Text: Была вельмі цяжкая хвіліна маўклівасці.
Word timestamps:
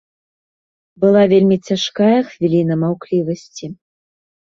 Была 1.03 1.23
вельмі 1.35 1.57
цяжкая 1.69 2.19
хвіліна 2.33 2.73
маўклівасці. 2.89 3.75